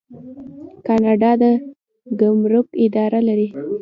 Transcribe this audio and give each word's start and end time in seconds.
کاناډا 0.87 1.31
د 1.41 1.43
ګمرک 2.19 2.67
اداره 2.85 3.19
لري. 3.27 3.47